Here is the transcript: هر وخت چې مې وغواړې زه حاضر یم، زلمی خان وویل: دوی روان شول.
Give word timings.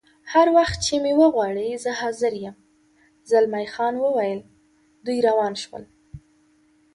هر 0.33 0.47
وخت 0.57 0.77
چې 0.85 0.95
مې 1.03 1.13
وغواړې 1.21 1.67
زه 1.83 1.91
حاضر 2.01 2.33
یم، 2.43 2.55
زلمی 3.29 3.65
خان 3.73 3.95
وویل: 3.99 4.39
دوی 5.05 5.17
روان 5.27 5.53
شول. 5.63 5.83